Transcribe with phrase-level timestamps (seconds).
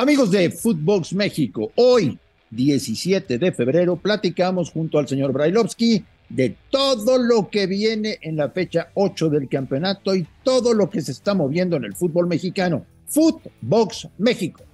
[0.00, 2.18] Amigos de Footbox México, hoy,
[2.48, 8.48] 17 de febrero, platicamos junto al señor Brailovsky de todo lo que viene en la
[8.48, 12.86] fecha 8 del campeonato y todo lo que se está moviendo en el fútbol mexicano.
[13.08, 14.64] Footbox México.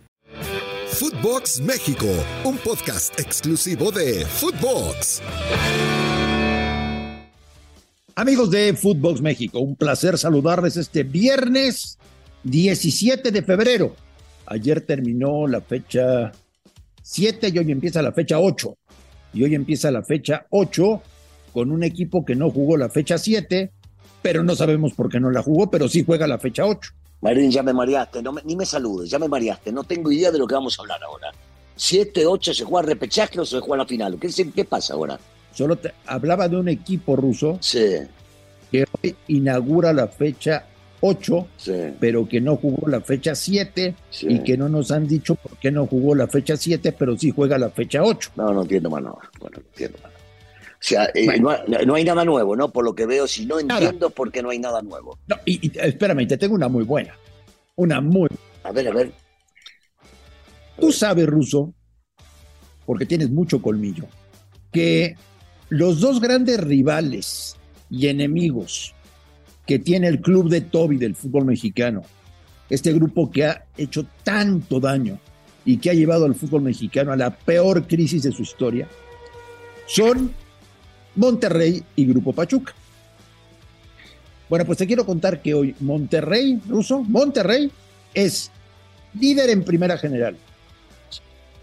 [0.91, 2.06] Footbox México,
[2.45, 5.22] un podcast exclusivo de Footbox.
[8.14, 11.98] Amigos de Footbox México, un placer saludarles este viernes
[12.45, 14.05] 17 de febrero.
[14.47, 16.33] Ayer terminó la fecha
[17.03, 18.77] 7 y hoy empieza la fecha 8.
[19.35, 21.03] Y hoy empieza la fecha 8
[21.53, 23.73] con un equipo que no jugó la fecha 7,
[24.23, 26.93] pero no sabemos por qué no la jugó, pero sí juega la fecha 8.
[27.23, 30.39] Marín, ya me mareaste, no ni me saludes, ya me mareaste, no tengo idea de
[30.39, 31.32] lo que vamos a hablar ahora.
[31.76, 34.19] 7, 8, ¿se juega repechaje o se juega la final?
[34.19, 35.19] ¿Qué, qué pasa ahora?
[35.53, 37.98] Solo te, hablaba de un equipo ruso sí.
[38.70, 40.67] que hoy inaugura la fecha
[41.06, 41.73] 8, Sí.
[42.01, 44.27] pero que no jugó la fecha 7 Sí.
[44.28, 47.31] y que no nos han dicho por qué no jugó la fecha 7, pero sí
[47.31, 48.31] juega la fecha 8.
[48.37, 49.19] No, no entiendo más nada.
[49.41, 50.17] Bueno, no entiendo más nada.
[50.73, 51.51] O sea, eh, Bueno.
[51.67, 52.71] no, hay- no hay nada nuevo, ¿no?
[52.71, 55.19] Por lo que veo, si no entiendo por qué no hay nada nuevo.
[55.27, 57.15] No, y, y espérame, te tengo una muy buena.
[57.77, 58.29] Una muy.
[58.63, 59.13] A ver, a ver.
[60.79, 61.73] Tú sabes, Ruso,
[62.85, 64.05] porque tienes mucho colmillo,
[64.73, 65.17] que
[65.70, 67.57] los dos grandes rivales
[67.91, 68.95] y enemigos
[69.67, 72.03] que tiene el club de Toby del fútbol mexicano,
[72.70, 75.19] este grupo que ha hecho tanto daño
[75.64, 78.86] y que ha llevado al fútbol mexicano a la peor crisis de su historia,
[79.86, 80.33] son
[81.17, 82.73] Monterrey y Grupo Pachuca.
[84.48, 87.70] Bueno, pues te quiero contar que hoy Monterrey, Ruso, Monterrey
[88.14, 88.51] es
[89.19, 90.36] líder en primera general,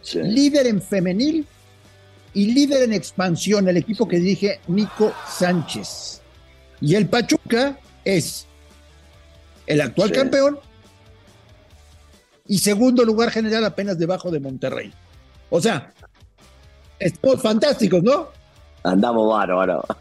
[0.02, 0.20] Sí.
[0.22, 1.46] líder en femenil
[2.34, 6.22] y líder en expansión, el equipo que dirige Nico Sánchez.
[6.82, 8.48] Y el Pachuca es
[9.68, 10.16] el actual Sí.
[10.16, 10.60] campeón
[12.48, 14.94] y segundo lugar general apenas debajo de Monterrey.
[15.50, 15.94] O sea,
[17.00, 18.28] estamos fantásticos, ¿no?
[18.84, 19.84] Andamos bárbaro.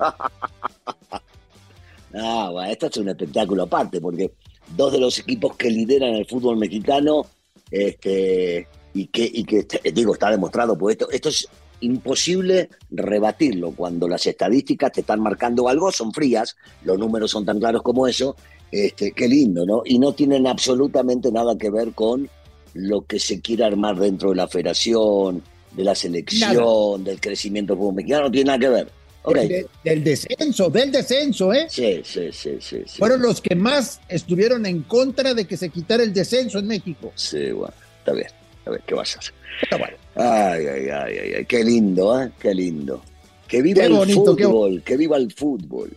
[2.15, 4.33] ah, bueno, esto es un espectáculo aparte, porque
[4.77, 7.27] dos de los equipos que lideran el fútbol mexicano,
[7.71, 11.49] este, y que, y que digo, está demostrado, porque esto, esto es
[11.83, 13.73] imposible rebatirlo.
[13.73, 18.07] Cuando las estadísticas te están marcando algo, son frías, los números son tan claros como
[18.07, 18.35] eso,
[18.71, 19.83] este, qué lindo, ¿no?
[19.85, 22.29] Y no tienen absolutamente nada que ver con
[22.75, 25.43] lo que se quiere armar dentro de la federación,
[25.73, 28.89] de la selección, del crecimiento del mexicano, no tiene nada que ver.
[29.25, 29.35] Ok.
[29.37, 31.67] De- del descenso, del descenso, ¿eh?
[31.69, 32.83] Sí, sí, sí, sí.
[32.87, 32.99] sí.
[32.99, 37.13] Fueron los que más estuvieron en contra de que se quitara el descenso en México.
[37.15, 38.29] Sí, bueno, está bien.
[38.67, 39.35] A ver, ¿qué vas a hacer?
[39.69, 42.31] Pero bueno, Ay, ay, ay, ay, ay, qué lindo, ¿eh?
[42.39, 43.03] Qué lindo.
[43.49, 45.91] Que viva Qué el bonito, qué fútbol, que viva el fútbol.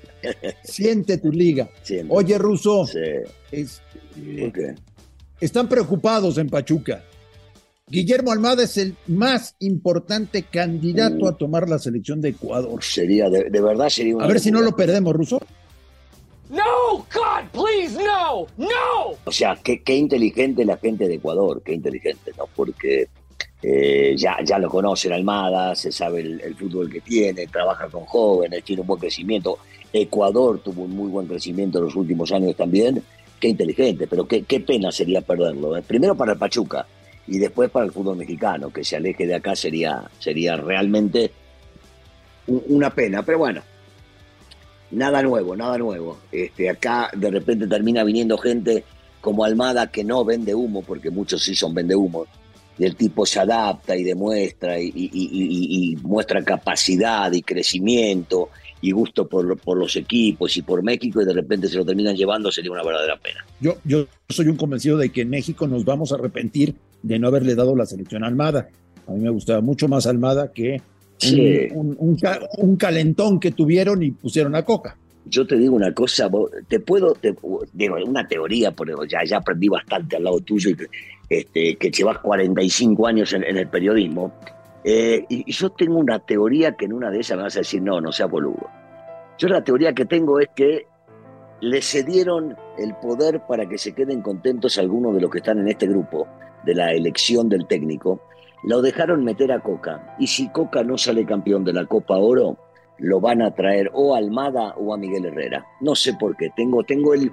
[0.64, 1.70] siente tu liga.
[2.10, 3.00] Oye, Ruso, Sí,
[4.40, 4.76] ¿por qué?
[5.40, 7.04] están preocupados en Pachuca.
[7.88, 11.28] Guillermo Almada es el más importante candidato Uh.
[11.28, 12.84] a tomar la selección de Ecuador.
[12.84, 15.40] Sería, de, de verdad sería una A ver si no lo perdemos, Ruso.
[16.50, 19.18] No, God, please, no, no!
[19.26, 22.46] O sea, qué, inteligente la gente de Ecuador, qué inteligente, ¿no?
[22.56, 23.08] Porque
[23.64, 28.64] eh, ya, ya lo conocen Almada, se sabe el, fútbol que tiene, trabaja con jóvenes,
[28.64, 29.58] tiene un buen crecimiento.
[29.92, 33.02] Ecuador tuvo un muy buen crecimiento en los últimos años también.
[33.40, 35.76] Qué inteligente, pero qué, qué pena sería perderlo.
[35.76, 35.82] ¿eh?
[35.82, 36.86] Primero para el Pachuca
[37.28, 41.32] y después para el fútbol mexicano, que se aleje de acá sería, sería realmente
[42.48, 43.24] un- una pena.
[43.24, 43.62] Pero bueno,
[44.92, 46.20] nada nuevo, nada nuevo.
[46.32, 48.84] Este, acá de repente termina viniendo gente
[49.22, 52.28] como Almada que no vende humo, porque muchos sí son vende humo,
[52.78, 58.50] y el tipo se adapta y demuestra y, muestra capacidad y crecimiento
[58.82, 62.16] y gusto por, por los equipos y por México y de repente se lo terminan
[62.16, 63.46] llevando, sería una verdadera pena.
[63.60, 67.28] Yo, yo soy un convencido de que en México nos vamos a arrepentir de no
[67.28, 68.70] haberle dado la selección a Almada.
[69.08, 70.82] A mí me gustaba mucho más Almada que
[71.18, 71.68] Sí.
[71.74, 72.18] un- un
[72.58, 74.98] un calentón que tuvieron y pusieron a Coca.
[75.28, 76.30] Yo te digo una cosa,
[76.68, 77.36] te puedo, te-
[77.74, 80.86] digo, una teoría, porque ya, ya aprendí bastante al lado tuyo, y que,
[81.30, 84.34] este, que llevas 45 años en, en el periodismo,
[84.84, 87.60] eh, y, y yo tengo una teoría que en una de esas me vas a
[87.60, 88.68] decir, no, no sea boludo.
[89.40, 90.86] Yo la teoría que tengo es que
[91.62, 95.70] le cedieron el poder para que se queden contentos algunos de los que están en
[95.70, 96.28] este grupo
[96.66, 98.22] de la elección del técnico,
[98.66, 100.16] lo dejaron meter a Coca.
[100.20, 102.58] Y si Coca no sale campeón de la Copa Oro,
[102.98, 105.66] lo van a traer o a Almada o a Miguel Herrera.
[105.82, 106.50] No sé por qué.
[106.56, 107.32] Tengo, tengo el.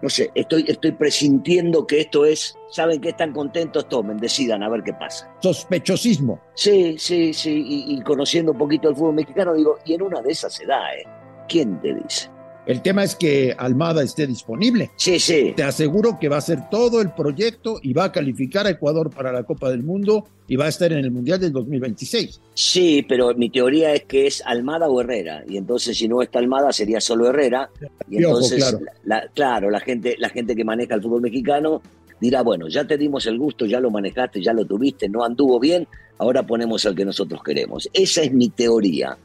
[0.00, 2.56] No sé, estoy, estoy presintiendo que esto es.
[2.70, 5.32] Saben que están contentos, tomen, decidan a ver qué pasa.
[5.40, 6.40] Sospechosismo.
[6.54, 7.64] Sí, sí, sí.
[7.66, 10.66] Y, y conociendo un poquito el fútbol mexicano, digo, y en una de esas se
[10.66, 11.04] da, ¿eh?
[11.48, 12.31] ¿Quién te dice?
[12.64, 14.90] El tema es que Almada esté disponible.
[14.96, 15.52] Sí, sí.
[15.56, 19.10] Te aseguro que va a hacer todo el proyecto y va a calificar a Ecuador
[19.10, 22.40] para la Copa del Mundo y va a estar en el Mundial del 2026.
[22.54, 25.42] Sí, pero mi teoría es que es Almada o Herrera.
[25.48, 27.68] Y entonces si no está Almada sería solo Herrera.
[28.08, 28.80] Y Piojo, entonces, claro.
[29.04, 31.82] La, claro, la gente, la gente que maneja el fútbol mexicano
[32.20, 35.58] dirá, bueno, ya te dimos el gusto, ya lo manejaste, ya lo tuviste, no anduvo
[35.58, 35.88] bien,
[36.18, 37.90] ahora ponemos al que nosotros queremos.
[37.92, 39.18] Esa es mi teoría.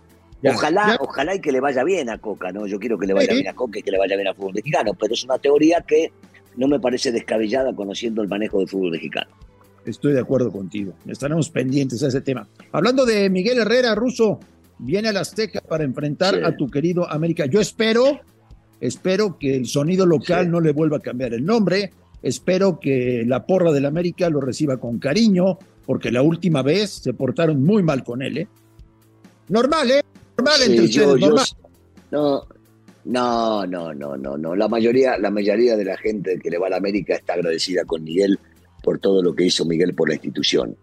[0.43, 0.97] Ya, ojalá, ya.
[0.99, 2.67] ojalá y que le vaya bien a Coca, ¿no?
[2.67, 3.35] Yo quiero que le vaya Sí.
[3.41, 5.81] bien a Coca y que le vaya bien al fútbol mexicano, pero es una teoría
[5.87, 6.11] que
[6.57, 9.29] no me parece descabellada conociendo el manejo del fútbol mexicano.
[9.85, 10.93] Estoy de acuerdo contigo.
[11.07, 12.47] Estaremos pendientes a ese tema.
[12.71, 14.39] Hablando de Miguel Herrera, Russo,
[14.79, 16.41] viene al Azteca para enfrentar Sí.
[16.43, 17.45] a tu querido América.
[17.45, 18.19] Yo espero,
[18.81, 20.51] espero que el sonido local Sí.
[20.51, 21.93] no le vuelva a cambiar el nombre.
[22.21, 27.13] Espero que la porra del América lo reciba con cariño, porque la última vez se
[27.13, 28.47] portaron muy mal con él, ¿eh?
[29.49, 30.01] Normal, ¿eh?
[30.37, 31.45] Normal Sí, entre yo- ustedes, yo- normal.
[32.11, 32.47] no,
[33.05, 34.55] no, no, no, no, no.
[34.55, 37.85] La mayoría, la mayoría de la gente que le va a la América está agradecida
[37.85, 38.39] con Miguel
[38.83, 40.75] por todo lo que hizo Miguel por la institución.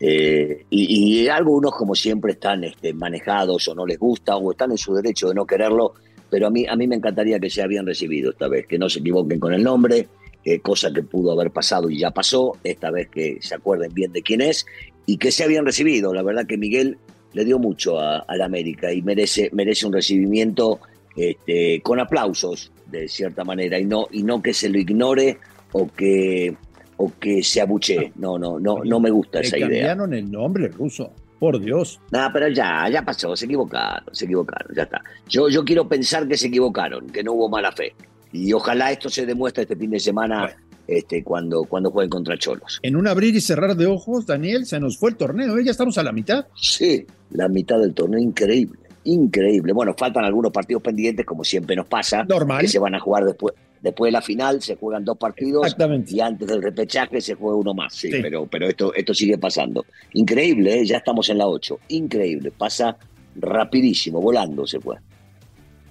[0.00, 4.72] Eh, y, y algunos, como siempre, están este, manejados o no les gusta o están
[4.72, 5.94] en su derecho de no quererlo,
[6.28, 8.88] pero a mí, a mí me encantaría que sea bien recibido esta vez, que no
[8.88, 10.08] se equivoquen con el nombre,
[10.44, 14.12] eh, cosa que pudo haber pasado y ya pasó, esta vez que se acuerden bien
[14.12, 14.66] de quién es
[15.06, 16.12] y que sea bien recibido.
[16.12, 16.98] La verdad que Miguel
[17.32, 20.80] le dio mucho a, a la América y merece, merece un recibimiento
[21.16, 25.38] este, con aplausos, de cierta manera, y no, y no que se lo ignore
[25.72, 26.54] o que,
[26.96, 28.12] o que se abuchee.
[28.16, 29.68] No, no, no, no me gusta esa idea.
[29.68, 31.12] cambiaron el nombre, Russo.
[31.38, 32.00] Por Dios.
[32.12, 35.02] No, pero ya, ya pasó, se equivocaron, se equivocaron, ya está.
[35.28, 37.94] Yo, yo quiero pensar que se equivocaron, que no hubo mala fe.
[38.32, 40.61] Y ojalá esto se demuestre este fin de semana Bueno.
[40.86, 42.78] Este, cuando, cuando jueguen contra Cholos.
[42.82, 45.56] En un abrir y cerrar de ojos, Daniel, se nos fue el torneo.
[45.58, 45.64] ¿eh?
[45.64, 46.46] Ya estamos a la mitad.
[46.54, 49.72] Sí, la mitad del torneo, increíble, increíble.
[49.72, 52.60] Bueno, faltan algunos partidos pendientes, como siempre nos pasa, Normal.
[52.60, 53.54] que se van a jugar después.
[53.80, 56.14] Después de la final se juegan dos partidos Exactamente.
[56.14, 57.92] y antes del repechaje se juega uno más.
[57.92, 58.18] Sí, Sí.
[58.22, 59.84] pero, pero esto, esto sigue pasando.
[60.12, 60.86] Increíble, ¿eh?
[60.86, 61.80] ya estamos en la 8.
[61.88, 62.96] Increíble, pasa
[63.34, 64.96] rapidísimo, volando se fue.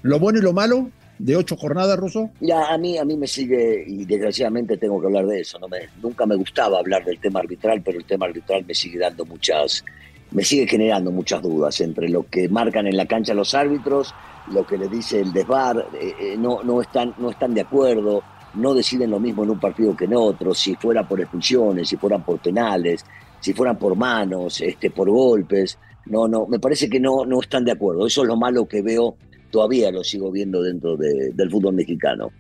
[0.04, 0.90] Lo bueno y lo malo
[1.24, 2.32] de ocho jornadas, Russo.
[2.40, 5.68] Ya, a mí, a mí me sigue, y desgraciadamente tengo que hablar de eso, no
[5.68, 9.26] me, nunca me gustaba hablar del tema arbitral, pero el tema arbitral me sigue dando
[9.26, 9.86] muchas,
[10.32, 14.16] me sigue generando muchas dudas entre lo que marcan en la cancha los árbitros,
[14.52, 18.24] lo que le dice el desbar, eh, eh, no, no, están, no están de acuerdo,
[18.56, 21.98] no deciden lo mismo en un partido que en otro, si fuera por expulsiones, si
[21.98, 23.06] fueran por penales,
[23.40, 25.78] si fueran por manos, este, por golpes,
[26.08, 28.82] no, no, me parece que no, no están de acuerdo, eso es lo malo que
[28.82, 29.18] veo
[29.52, 32.32] todavía lo sigo viendo dentro de- del fútbol mexicano.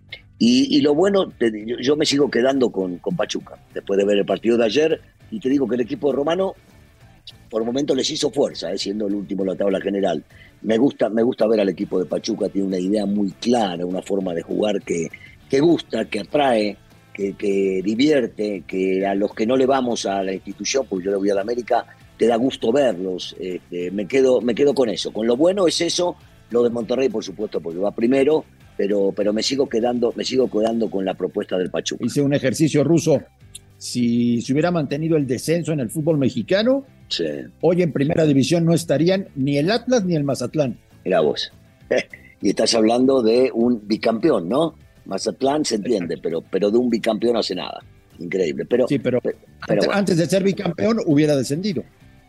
[0.43, 1.31] Y, lo bueno,
[1.81, 4.99] yo, me sigo quedando con, Pachuca, después de ver el partido de ayer,
[5.29, 6.55] y te digo que el equipo Romano
[7.47, 10.23] por momentos les hizo fuerza, eh, siendo el último en la tabla general.
[10.63, 14.01] Me gusta, me gusta ver al equipo de Pachuca, tiene una idea muy clara, una
[14.01, 15.09] forma de jugar que,
[15.47, 16.75] que gusta, que atrae,
[17.13, 21.11] que, que divierte, que a los que no le vamos a la institución, porque yo
[21.11, 21.85] le voy a la América,
[22.17, 23.35] te da gusto verlos.
[23.39, 25.11] Este, me, quedo, me quedo con eso.
[25.11, 26.15] Con lo bueno es eso,
[26.51, 28.45] lo de Monterrey, por supuesto, porque va primero,
[28.77, 32.05] pero, pero me sigo quedando, me sigo quedando con la propuesta del Pachuca.
[32.05, 33.21] Hice un ejercicio ruso.
[33.77, 37.25] Si se hubiera mantenido el descenso en el fútbol mexicano, Sí,
[37.59, 40.77] hoy en primera división no estarían ni el Atlas ni el Mazatlán.
[41.03, 41.51] mira vos.
[42.41, 44.75] y estás hablando de un bicampeón, ¿no?
[45.05, 47.83] Mazatlán se entiende, pero, pero de un bicampeón no hace nada.
[48.19, 48.65] Increíble.
[48.65, 49.91] Pero, Sí, pero, pero antes, bueno.
[49.99, 51.83] antes de ser bicampeón hubiera descendido.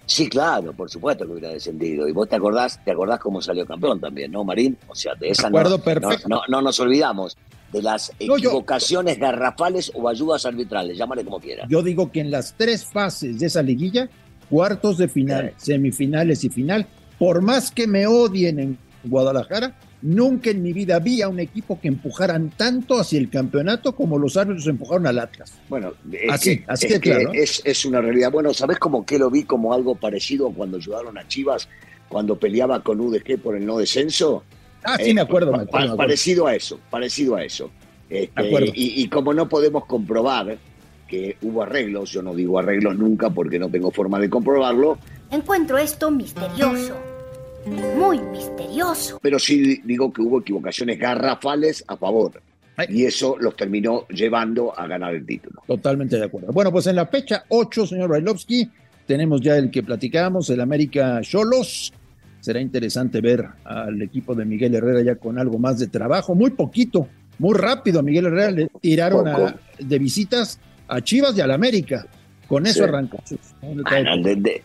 [0.06, 2.06] Sí, claro, por supuesto que hubiera descendido.
[2.08, 4.76] Y vos te acordás, te acordás cómo salió campeón también, ¿no, Marín?
[4.88, 6.28] O sea, de esa no, perfecto.
[6.28, 7.36] no, no nos olvidamos
[7.72, 11.66] de las No, yo- equivocaciones garrafales o ayudas arbitrales, llámale como quieras.
[11.70, 14.10] Yo digo que en las tres fases de esa liguilla,
[14.50, 16.86] cuartos de final, semifinales y final,
[17.18, 21.80] por más que me odien en Guadalajara, nunca en mi vida vi a un equipo
[21.80, 25.52] que empujaran tanto hacia el campeonato como los árbitros empujaron al Atlas.
[25.68, 27.30] Bueno, es Así, que, así es, claro.
[27.32, 28.30] es, es una realidad.
[28.32, 31.68] Bueno, ¿sabés cómo que lo vi como algo parecido cuando ayudaron a Chivas
[32.08, 34.42] cuando peleaba con UDG por el no descenso?
[34.84, 35.50] Ah, sí, Eh, me acuerdo.
[35.52, 37.70] pa- me acuerdo, parecido a eso, parecido a eso.
[38.10, 38.72] Este, De acuerdo.
[38.74, 40.58] y, y como no podemos comprobar
[41.08, 44.98] que hubo arreglos, yo no digo arreglos nunca porque no tengo forma de comprobarlo,
[45.30, 46.94] Encuentro esto misterioso.
[47.66, 49.18] Muy misterioso.
[49.22, 52.40] pero sí digo que hubo equivocaciones garrafales a favor.
[52.88, 55.62] Y eso los terminó llevando a ganar el título.
[55.66, 56.52] Totalmente de acuerdo.
[56.52, 58.68] Bueno, pues en la fecha 8, señor Brailovsky,
[59.06, 61.92] tenemos ya el que platicamos, el América Cholos.
[62.40, 66.50] Será interesante ver al equipo de Miguel Herrera ya con algo más de trabajo, muy
[66.50, 67.06] poquito,
[67.38, 68.00] muy rápido.
[68.00, 72.06] A Miguel Herrera le tiraron a- de visitas a Chivas y al América.
[72.48, 72.84] Con eso Sí.
[72.84, 73.18] arrancó.
[73.24, 73.82] su- Bueno,
[74.14, 74.62] el de, de-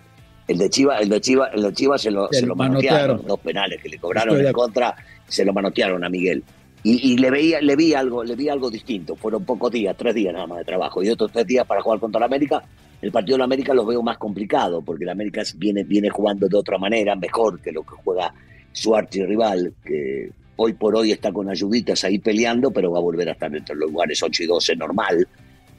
[0.48, 3.40] el de Chivas, el de Chivas, el de Chivas se lo, Se lo manotearon, dos
[3.40, 4.96] penales que le cobraron en contra,
[5.28, 6.44] se lo manotearon a Miguel.
[6.84, 9.16] y, le veía, le vi algo, le vi algo distinto.
[9.16, 12.00] Fueron pocos días, tres días nada más de trabajo y otros tres días para jugar
[12.00, 12.64] contra la América.
[13.02, 16.48] El partido de la América los veo más complicado porque la América viene, viene jugando
[16.48, 18.34] de otra manera, mejor que lo que juega
[18.72, 23.30] su archirrival, que hoy por hoy está con ayuditas ahí peleando, pero va a volver
[23.30, 25.28] a estar entre los lugares 8 y 12 normal.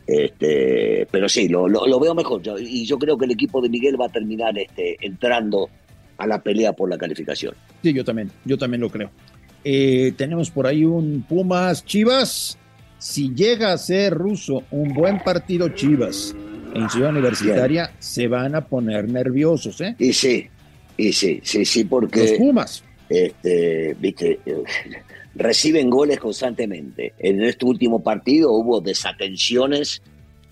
[0.08, 2.40] Este, pero sí, lo, lo, veo mejor.
[2.58, 5.68] y yo creo que el equipo de Miguel va a terminar este, entrando
[6.16, 7.54] a la pelea por la calificación.
[7.82, 9.10] Sí, yo también, yo también lo creo.
[9.64, 12.56] Eh, tenemos por ahí un Pumas Chivas.
[12.96, 16.34] Si llega a ser ruso un buen partido Chivas
[16.74, 19.94] en Ciudad Universitaria, se van a poner nerviosos, ¿eh?
[19.98, 20.48] Y sí,
[20.96, 22.20] y sí, sí, sí, porque.
[22.20, 22.82] Los Pumas.
[23.10, 24.40] Este, viste,
[25.38, 27.14] reciben goles constantemente.
[27.18, 30.02] En este último partido hubo desatenciones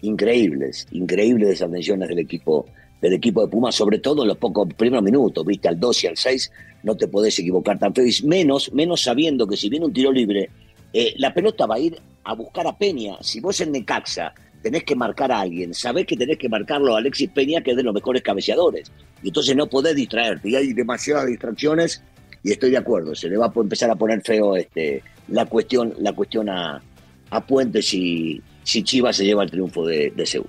[0.02, 2.66] increíbles, increíbles desatenciones del equipo
[3.00, 6.06] del equipo de Pumas, sobre todo en los pocos primeros minutos, viste, al 2 y
[6.06, 6.52] al 6
[6.82, 10.48] no te podés equivocar tan feo, menos, menos sabiendo que si viene un tiro libre,
[10.94, 13.16] eh, la pelota va a ir a buscar a Peña.
[13.20, 16.98] Si vos en Necaxa tenés que marcar a alguien, sabés que tenés que marcarlo a
[16.98, 18.90] Alexis Peña, que es de los mejores cabeceadores,
[19.22, 22.02] y entonces no podés distraerte, y hay demasiadas distracciones,
[22.42, 25.94] y estoy de acuerdo, se le va a empezar a poner feo este, la cuestión,
[25.98, 26.82] la cuestión a,
[27.30, 30.46] a Puente si, si Chivas se lleva el triunfo de, de Seúl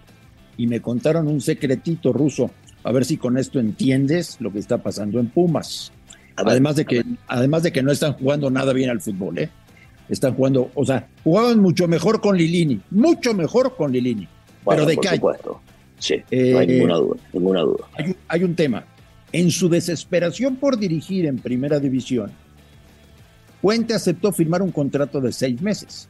[0.57, 2.49] y me contaron un secretito ruso.
[2.83, 5.91] A ver si con esto entiendes lo que está pasando en Pumas.
[6.35, 9.49] además de que, además de que no están jugando nada bien al fútbol, ¿eh?
[10.09, 14.27] Están jugando, o sea, jugaban mucho mejor con Lilini, mucho mejor con Lilini.
[14.65, 15.61] pero de por supuesto.
[15.99, 17.85] Sí, no hay eh, ninguna duda, ninguna duda.
[17.95, 18.85] Hay, hay un tema.
[19.31, 22.31] En su desesperación por dirigir en primera división,
[23.61, 26.07] Puente aceptó firmar un contrato de seis meses.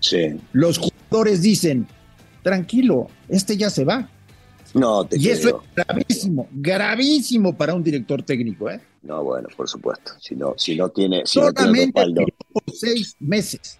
[0.00, 0.36] Sí.
[0.52, 1.86] Los jugadores dicen,
[2.42, 4.08] tranquilo, este ya se va.
[4.74, 8.80] No, te Y eso es gravísimo, gravísimo para un director técnico, ¿eh?
[9.02, 10.12] No, bueno, por supuesto.
[10.20, 12.04] Si no, si no tiene, si Solamente
[12.52, 13.78] por seis meses.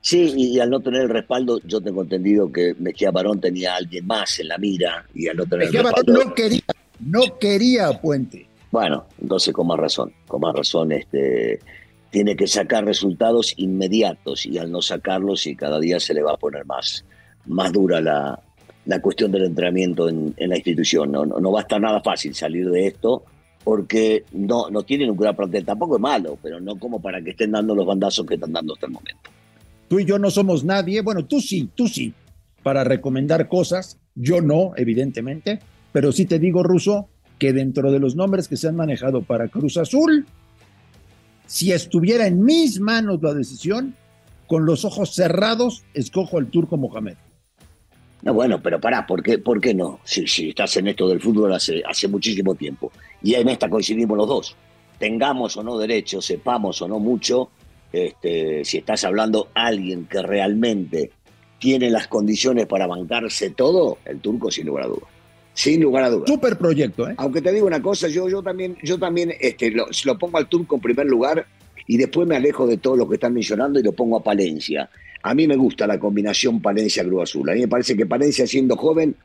[0.00, 3.76] Sí, y al no tener el respaldo, yo tengo entendido que Mejía Barón tenía a
[3.76, 6.62] alguien más en la mira y al no tener Mejía el respaldo, Barón no quería,
[7.00, 8.46] no quería a Puente.
[8.70, 11.60] Bueno, entonces con más razón, con más razón, este
[12.10, 16.32] tiene que sacar resultados inmediatos y al no sacarlos y cada día se le va
[16.32, 17.04] a poner más,
[17.44, 18.40] más dura la,
[18.86, 21.12] la cuestión del entrenamiento en, la institución.
[21.12, 21.26] ¿no?
[21.26, 23.24] No, va a estar nada fácil salir de esto
[23.64, 25.64] porque no, no tienen un gran plantel.
[25.64, 28.74] Tampoco es malo, pero no como para que estén dando los bandazos que están dando
[28.74, 29.30] hasta el momento.
[29.88, 31.02] Tú y yo no somos nadie.
[31.02, 32.14] Bueno, tú sí, tú sí,
[32.62, 33.98] para recomendar cosas.
[34.14, 35.58] Yo no, evidentemente.
[35.96, 39.48] Pero sí te digo, Ruso, que dentro de los nombres que se han manejado para
[39.48, 40.26] Cruz Azul,
[41.46, 43.96] si estuviera en mis manos la decisión,
[44.46, 47.14] con los ojos cerrados, escojo al turco Mohamed.
[48.20, 50.00] No, bueno, pero pará, ¿por qué, por qué no?
[50.04, 52.92] Si, si estás en esto del fútbol hace, hace muchísimo tiempo.
[53.22, 54.56] Y en esta coincidimos los dos.
[54.98, 57.48] Tengamos o no derecho, sepamos o no mucho,
[57.90, 61.10] este, si estás hablando alguien que realmente
[61.58, 65.15] tiene las condiciones para bancarse todo, el turco sin lugar a dudas.
[65.56, 66.28] Sin lugar a dudas.
[66.28, 67.14] Super proyecto, ¿eh?
[67.16, 70.48] Aunque te digo una cosa, yo, yo también, yo también este, lo, lo pongo al
[70.48, 71.46] turco en primer lugar
[71.86, 74.90] y después me alejo de todo lo que están mencionando y lo pongo a Palencia.
[75.22, 77.48] A mí me gusta la combinación Palencia-Cruz Azul.
[77.48, 79.16] A mí me parece que Palencia, siendo joven,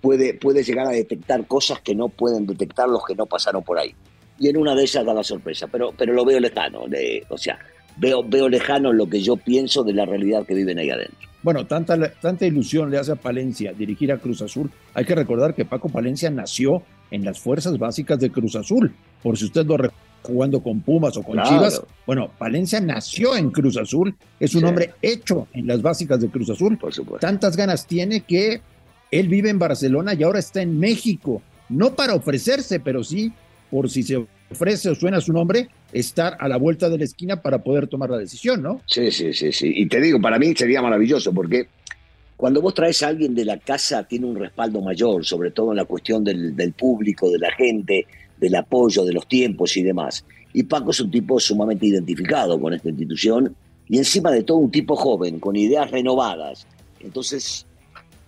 [0.00, 3.78] puede, puede llegar a detectar cosas que no pueden detectar los que no pasaron por
[3.78, 3.94] ahí.
[4.38, 6.86] Y en una de ellas da la sorpresa, pero, pero lo veo lejano.
[7.28, 7.58] o sea,
[7.98, 11.28] veo, veo lejano lo que yo pienso de la realidad que viven ahí adentro.
[11.44, 14.68] Bueno, tanta, tanta ilusión le hace a Palencia dirigir a Cruz Azul.
[14.94, 16.82] Hay que recordar que Paco Palencia nació
[17.12, 18.92] en las fuerzas básicas de Cruz Azul.
[19.22, 21.82] Por si usted lo recuerda jugando con Pumas o con Chivas.
[22.06, 26.50] Bueno, Valencia nació en Cruz Azul, es un hombre hecho en las básicas de Cruz
[26.50, 26.78] Azul.
[26.78, 27.26] Por supuesto.
[27.26, 28.60] Tantas ganas tiene que
[29.10, 31.42] él vive en Barcelona y ahora está en México.
[31.68, 33.32] No para ofrecerse, pero sí
[33.70, 37.42] por si se ofrece o suena su nombre, estar a la vuelta de la esquina
[37.42, 38.80] para poder tomar la decisión, ¿no?
[38.86, 39.72] Sí, sí, sí, sí.
[39.74, 41.68] Y te digo, para mí sería maravilloso porque
[42.36, 45.76] cuando vos traes a alguien de la casa tiene un respaldo mayor, sobre todo en
[45.76, 48.06] la cuestión del, público, de la gente,
[48.38, 50.24] del apoyo, de los tiempos y demás.
[50.52, 53.54] Y Paco es un tipo sumamente identificado con esta institución
[53.88, 56.66] y encima de todo un tipo joven, con ideas renovadas.
[57.00, 57.66] Entonces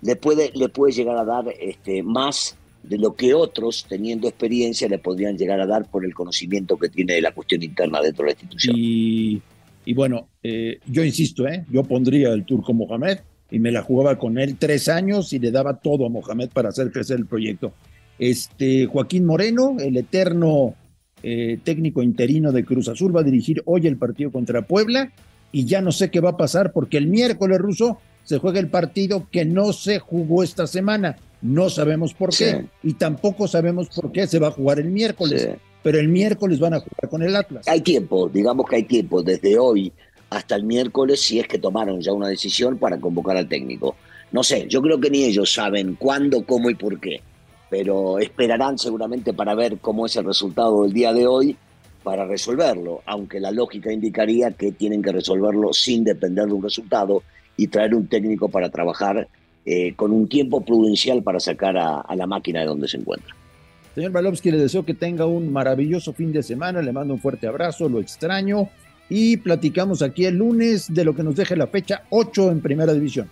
[0.02, 2.56] le puede, le puede llegar a dar este, más
[2.88, 6.88] de lo que otros, teniendo experiencia, le podrían llegar a dar por el conocimiento que
[6.88, 8.74] tiene de la cuestión interna dentro de la institución.
[8.78, 9.42] Y,
[9.94, 11.64] bueno, eh, yo insisto, ¿eh?
[11.70, 13.18] yo pondría el turco Mohamed
[13.50, 16.70] y me la jugaba con él tres años y le daba todo a Mohamed para
[16.70, 17.72] hacer crecer el proyecto.
[18.18, 20.74] Este, Joaquín Moreno, el eterno
[21.22, 25.12] eh, técnico interino de Cruz Azul, va a dirigir hoy el partido contra Puebla
[25.52, 28.68] y ya no sé qué va a pasar porque el miércoles ruso se juega el
[28.68, 31.16] partido que no se jugó esta semana.
[31.42, 35.48] No sabemos por qué y tampoco sabemos por qué se va a jugar el miércoles.
[35.82, 37.68] Pero el miércoles van a jugar con el Atlas.
[37.68, 39.92] Hay tiempo, digamos que hay tiempo desde hoy
[40.30, 43.96] hasta el miércoles si es que tomaron ya una decisión para convocar al técnico.
[44.32, 47.20] No sé, yo creo que ni ellos saben cuándo, cómo y por qué,
[47.70, 51.56] pero esperarán seguramente para ver cómo es el resultado del día de hoy
[52.02, 57.22] para resolverlo, aunque la lógica indicaría que tienen que resolverlo sin depender de un resultado
[57.56, 59.28] y traer un técnico para trabajar
[59.66, 63.35] eh, con un tiempo prudencial para sacar a, a la máquina de donde se encuentra.
[63.94, 67.46] Señor Balovsky, le deseo que tenga un maravilloso fin de semana, le mando un fuerte
[67.46, 68.68] abrazo, lo extraño
[69.08, 72.92] y platicamos aquí el lunes de lo que nos deje la fecha 8 en Primera
[72.92, 73.28] División.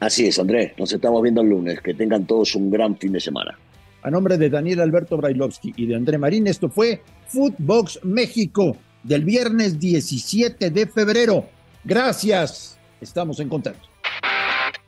[0.00, 3.20] Así es, Andrés, nos estamos viendo el lunes, que tengan todos un gran fin de
[3.20, 3.58] semana.
[4.02, 9.24] A nombre de Daniel Alberto Brailovsky y de André Marín, esto fue Footbox México del
[9.24, 11.46] viernes 17 de febrero.
[11.82, 13.88] Gracias, estamos en contacto.